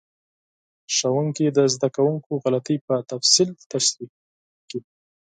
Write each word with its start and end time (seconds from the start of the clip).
ښوونکي 0.95 1.45
د 1.57 1.59
زده 1.73 1.89
کوونکو 1.95 2.31
غلطۍ 2.43 2.77
په 2.87 2.95
تفصیل 3.11 3.49
تشریح 3.71 4.11
کړې. 4.69 4.77